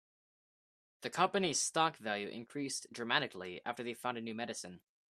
[1.01, 4.81] The company's stock value increased dramatically after they found a new medicine.